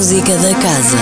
Música 0.00 0.34
da 0.38 0.54
Casa. 0.54 0.96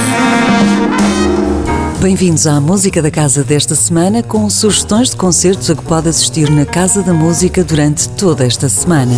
Bem-vindos 2.00 2.49
à 2.49 2.60
Música 2.60 3.00
da 3.00 3.13
Casa 3.13 3.44
desta 3.44 3.76
semana 3.76 4.25
com 4.25 4.50
sugestões 4.50 5.10
de 5.10 5.17
concertos 5.17 5.71
a 5.71 5.76
que 5.76 5.84
pode 5.84 6.08
assistir 6.08 6.50
na 6.50 6.67
Casa 6.67 7.00
da 7.00 7.15
Música 7.15 7.63
durante 7.63 8.09
toda 8.09 8.45
esta 8.45 8.69
semana. 8.69 9.14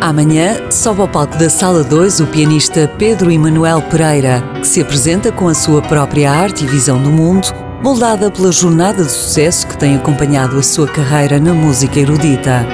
Amanhã 0.00 0.68
sobe 0.68 1.02
ao 1.02 1.06
palco 1.06 1.38
da 1.38 1.48
Sala 1.48 1.84
2 1.84 2.18
o 2.22 2.26
pianista 2.26 2.92
Pedro 2.98 3.30
Emanuel 3.30 3.82
Pereira, 3.82 4.42
que 4.60 4.66
se 4.66 4.80
apresenta 4.80 5.30
com 5.30 5.46
a 5.46 5.54
sua 5.54 5.80
própria 5.80 6.32
arte 6.32 6.64
e 6.64 6.66
visão 6.66 7.00
do 7.00 7.10
mundo, 7.10 7.65
moldada 7.86 8.32
pela 8.32 8.50
jornada 8.50 9.04
de 9.04 9.10
sucesso 9.12 9.64
que 9.64 9.78
tem 9.78 9.94
acompanhado 9.94 10.58
a 10.58 10.62
sua 10.62 10.88
carreira 10.88 11.38
na 11.38 11.54
música 11.54 12.00
erudita. 12.00 12.66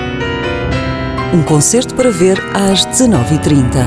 Um 1.35 1.43
concerto 1.43 1.95
para 1.95 2.11
ver 2.11 2.41
às 2.55 2.87
19h30. 2.87 3.85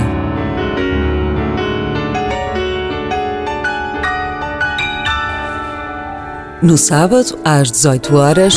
No 6.61 6.77
sábado, 6.77 7.39
às 7.43 7.71
18 7.71 8.15
horas, 8.15 8.53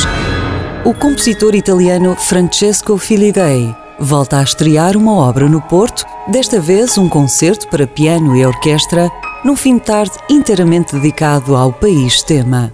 o 0.85 0.93
compositor 0.93 1.55
italiano 1.55 2.15
Francesco 2.15 2.99
Filidei 2.99 3.75
volta 3.99 4.39
a 4.39 4.43
estrear 4.43 4.95
uma 4.95 5.13
obra 5.13 5.47
no 5.47 5.61
Porto, 5.61 6.05
desta 6.27 6.59
vez 6.59 6.97
um 6.97 7.09
concerto 7.09 7.67
para 7.67 7.87
piano 7.87 8.35
e 8.35 8.45
orquestra, 8.45 9.09
num 9.43 9.55
fim 9.55 9.75
de 9.75 9.81
tarde 9.83 10.13
inteiramente 10.29 10.95
dedicado 10.95 11.55
ao 11.55 11.71
país 11.71 12.21
tema. 12.21 12.71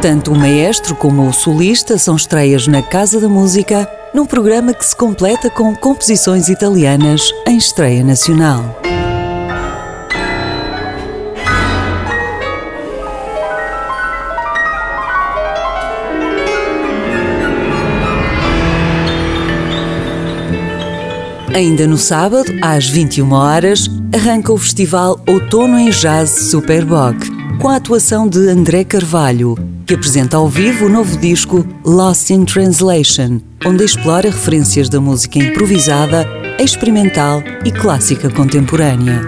Tanto 0.00 0.32
o 0.32 0.36
maestro 0.36 0.96
como 0.96 1.28
o 1.28 1.32
solista 1.32 1.96
são 1.96 2.16
estreias 2.16 2.66
na 2.66 2.82
Casa 2.82 3.20
da 3.20 3.28
Música, 3.28 3.88
num 4.12 4.26
programa 4.26 4.74
que 4.74 4.84
se 4.84 4.96
completa 4.96 5.48
com 5.48 5.74
composições 5.76 6.48
italianas 6.48 7.32
em 7.46 7.56
estreia 7.56 8.02
nacional. 8.02 8.62
Ainda 21.54 21.86
no 21.86 21.98
sábado, 21.98 22.50
às 22.62 22.88
21 22.88 23.30
horas, 23.30 23.86
arranca 24.14 24.50
o 24.50 24.56
festival 24.56 25.20
Outono 25.26 25.78
em 25.78 25.90
Jazz 25.90 26.30
Superbog, 26.30 27.18
com 27.60 27.68
a 27.68 27.76
atuação 27.76 28.26
de 28.26 28.48
André 28.48 28.84
Carvalho, 28.84 29.54
que 29.86 29.92
apresenta 29.92 30.38
ao 30.38 30.48
vivo 30.48 30.86
o 30.86 30.88
novo 30.88 31.14
disco 31.18 31.66
Lost 31.84 32.30
in 32.30 32.46
Translation, 32.46 33.38
onde 33.66 33.84
explora 33.84 34.30
referências 34.30 34.88
da 34.88 34.98
música 34.98 35.40
improvisada, 35.40 36.26
experimental 36.58 37.42
e 37.66 37.70
clássica 37.70 38.30
contemporânea. 38.30 39.20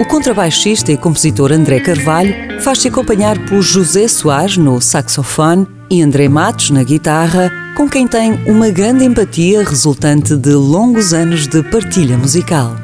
O 0.00 0.04
contrabaixista 0.04 0.90
e 0.90 0.96
compositor 0.96 1.52
André 1.52 1.78
Carvalho 1.78 2.60
faz-se 2.60 2.88
acompanhar 2.88 3.38
por 3.46 3.62
José 3.62 4.08
Soares 4.08 4.56
no 4.56 4.80
saxofone 4.80 5.68
e 5.90 6.02
André 6.02 6.28
Matos 6.28 6.70
na 6.70 6.84
guitarra, 6.84 7.50
com 7.76 7.88
quem 7.88 8.06
tem 8.06 8.34
uma 8.46 8.70
grande 8.70 9.04
empatia 9.04 9.64
resultante 9.64 10.36
de 10.36 10.52
longos 10.52 11.12
anos 11.12 11.48
de 11.48 11.62
partilha 11.64 12.16
musical. 12.16 12.76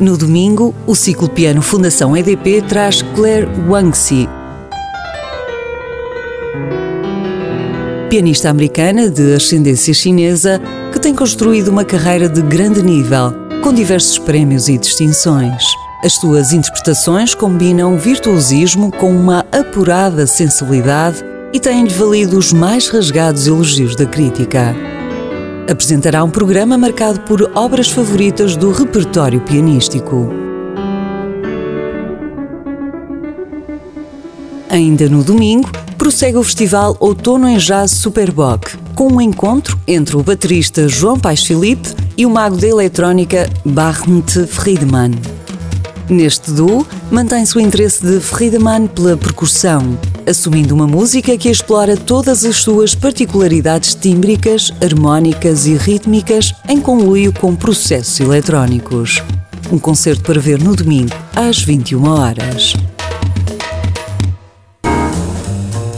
No 0.00 0.16
domingo, 0.16 0.74
o 0.86 0.94
ciclo 0.94 1.28
Piano 1.28 1.60
Fundação 1.60 2.16
EDP 2.16 2.62
traz 2.62 3.02
Claire 3.02 3.48
Wangxi, 3.68 4.28
pianista 8.08 8.48
americana 8.48 9.10
de 9.10 9.34
ascendência 9.34 9.92
chinesa 9.92 10.60
que 10.92 10.98
tem 10.98 11.14
construído 11.14 11.68
uma 11.68 11.84
carreira 11.84 12.26
de 12.26 12.40
grande 12.40 12.82
nível, 12.82 13.34
com 13.62 13.72
diversos 13.72 14.18
prémios 14.18 14.68
e 14.68 14.78
distinções. 14.78 15.62
As 16.00 16.12
suas 16.12 16.52
interpretações 16.52 17.34
combinam 17.34 17.98
virtuosismo 17.98 18.92
com 18.92 19.10
uma 19.10 19.44
apurada 19.50 20.28
sensibilidade 20.28 21.24
e 21.52 21.58
têm-lhe 21.58 21.92
valido 21.92 22.38
os 22.38 22.52
mais 22.52 22.88
rasgados 22.88 23.48
elogios 23.48 23.96
da 23.96 24.06
crítica. 24.06 24.76
Apresentará 25.68 26.22
um 26.22 26.30
programa 26.30 26.78
marcado 26.78 27.20
por 27.22 27.50
obras 27.52 27.90
favoritas 27.90 28.54
do 28.54 28.70
repertório 28.70 29.40
pianístico. 29.40 30.30
Ainda 34.70 35.08
no 35.08 35.24
domingo, 35.24 35.68
prossegue 35.96 36.36
o 36.36 36.44
festival 36.44 36.96
Outono 37.00 37.48
em 37.48 37.56
Jazz 37.56 37.90
Superbog, 37.90 38.60
com 38.94 39.14
um 39.14 39.20
encontro 39.20 39.76
entre 39.86 40.16
o 40.16 40.22
baterista 40.22 40.86
João 40.86 41.18
Paes 41.18 41.42
Filipe 41.42 41.88
e 42.16 42.24
o 42.24 42.30
mago 42.30 42.56
da 42.56 42.68
eletrónica 42.68 43.50
Barnt 43.64 44.46
Friedman. 44.46 45.37
Neste 46.08 46.50
duo, 46.52 46.86
mantém-se 47.10 47.56
o 47.56 47.60
interesse 47.60 48.04
de 48.04 48.18
Friedemann 48.18 48.86
pela 48.86 49.14
percussão, 49.14 49.98
assumindo 50.26 50.74
uma 50.74 50.86
música 50.86 51.36
que 51.36 51.50
explora 51.50 51.98
todas 51.98 52.46
as 52.46 52.56
suas 52.56 52.94
particularidades 52.94 53.94
tímbricas, 53.94 54.72
harmónicas 54.82 55.66
e 55.66 55.74
rítmicas 55.74 56.54
em 56.66 56.80
conluio 56.80 57.30
com 57.30 57.54
processos 57.54 58.20
eletrónicos. 58.20 59.22
Um 59.70 59.78
concerto 59.78 60.22
para 60.22 60.40
ver 60.40 60.58
no 60.62 60.74
domingo, 60.74 61.14
às 61.36 61.60
21 61.60 62.08
horas. 62.08 62.74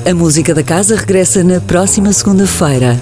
A 0.04 0.12
música 0.12 0.52
da 0.52 0.64
casa 0.64 0.96
regressa 0.96 1.44
na 1.44 1.60
próxima 1.60 2.12
segunda-feira. 2.12 3.00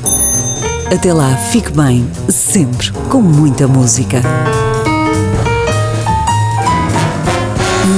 Até 0.92 1.10
lá, 1.14 1.34
fique 1.36 1.72
bem, 1.72 2.06
sempre 2.28 2.92
com 3.08 3.22
muita 3.22 3.66
música. 3.66 4.20